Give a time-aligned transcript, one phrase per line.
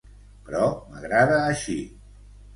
[0.47, 1.77] Però m'agrada així.